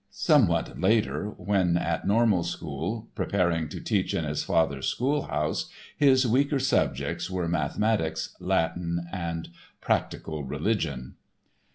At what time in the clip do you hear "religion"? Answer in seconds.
10.43-11.17